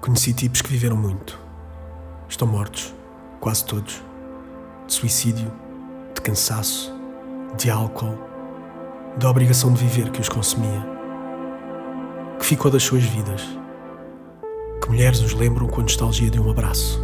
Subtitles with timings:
[0.00, 1.38] Conheci tipos que viveram muito.
[2.26, 2.94] Estão mortos,
[3.38, 4.02] quase todos.
[4.86, 5.52] De suicídio,
[6.14, 6.90] de cansaço,
[7.58, 8.16] de álcool,
[9.18, 10.86] da obrigação de viver que os consumia.
[12.38, 13.42] Que ficou das suas vidas.
[14.82, 16.98] Que mulheres os lembram com a nostalgia de um abraço.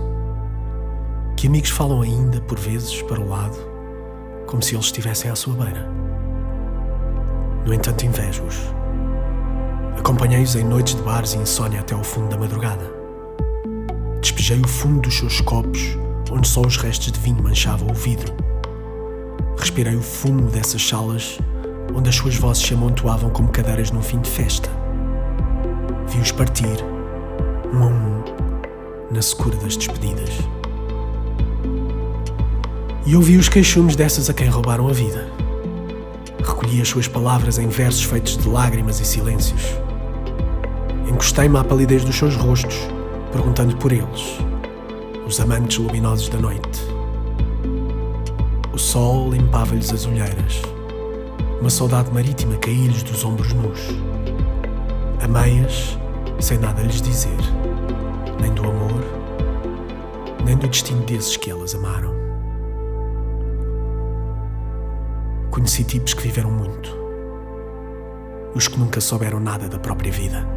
[1.37, 3.59] Que amigos falam ainda, por vezes, para o lado,
[4.47, 5.87] como se eles estivessem à sua beira.
[7.67, 8.57] No entanto, invejo-os.
[10.07, 12.89] Acompanhei-os em noites de bares e insônia até ao fundo da madrugada.
[14.21, 15.99] Despejei o fundo dos seus copos,
[16.31, 18.33] onde só os restos de vinho manchavam o vidro.
[19.59, 21.41] Respirei o fumo dessas salas,
[21.93, 24.71] onde as suas vozes se amontoavam como cadeiras num fim de festa.
[26.07, 26.85] Vi-os partir,
[27.75, 28.23] um a um,
[29.11, 30.31] na secura das despedidas.
[33.05, 35.29] E ouvi os queixumes dessas a quem roubaram a vida.
[36.39, 39.85] Recolhi as suas palavras em versos feitos de lágrimas e silêncios.
[41.09, 42.77] Encostei-me à palidez dos seus rostos,
[43.31, 44.39] perguntando por eles,
[45.27, 46.81] os amantes luminosos da noite.
[48.73, 50.63] O sol limpava-lhes as olheiras.
[51.61, 53.81] Uma saudade marítima caía-lhes dos ombros nus.
[55.23, 55.97] Amei-as
[56.41, 57.39] sem nada lhes dizer,
[58.41, 59.03] nem do amor,
[60.45, 62.15] nem do destino desses que elas amaram.
[65.51, 66.95] Conheci tipos que viveram muito,
[68.55, 70.56] os que nunca souberam nada da própria vida.